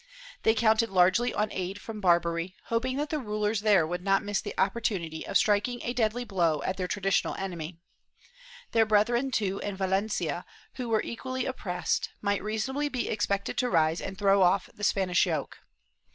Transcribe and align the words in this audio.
They 0.41 0.55
counted 0.55 0.89
largely 0.89 1.31
on 1.31 1.51
aid 1.51 1.79
from 1.79 2.01
Barbary, 2.01 2.55
hoping 2.73 2.97
that 2.97 3.11
the 3.11 3.19
rulers 3.19 3.59
there 3.59 3.85
would 3.85 4.03
not 4.03 4.23
miss 4.23 4.41
the 4.41 4.55
oppor 4.57 4.81
tunity 4.81 5.21
of 5.27 5.37
striking 5.37 5.79
a 5.83 5.93
deadly 5.93 6.23
blow 6.23 6.63
at 6.63 6.75
their 6.75 6.87
traditional 6.87 7.35
enemy. 7.35 7.77
Their 8.71 8.87
brethren, 8.87 9.29
too, 9.29 9.59
in 9.59 9.75
Valencia, 9.75 10.43
who 10.73 10.89
were 10.89 11.03
equally 11.03 11.45
oppressed, 11.45 12.09
might 12.19 12.41
reasonably 12.41 12.89
be 12.89 13.09
expected 13.09 13.59
to 13.59 13.69
rise 13.69 14.01
and 14.01 14.17
throw 14.17 14.41
off 14.41 14.71
the 14.73 14.83
Spanish 14.83 15.27
yoke. 15.27 15.59